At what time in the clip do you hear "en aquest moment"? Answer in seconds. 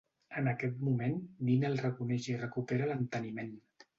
0.39-1.19